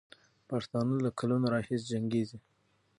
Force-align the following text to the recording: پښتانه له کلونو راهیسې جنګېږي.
پښتانه 0.49 0.95
له 1.05 1.09
کلونو 1.19 1.45
راهیسې 1.53 1.87
جنګېږي. 1.91 2.37